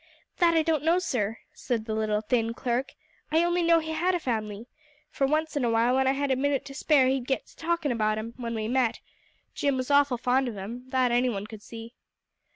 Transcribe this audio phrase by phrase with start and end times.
[0.39, 2.93] "That I don't know, sir," said the little, thin clerk.
[3.31, 4.65] "I only know he had a family,
[5.11, 7.55] for once in a while when I had a minute to spare he'd get to
[7.55, 8.99] talking about 'em, when we met.
[9.53, 11.93] Jim was awful fond of 'em; that any one could see."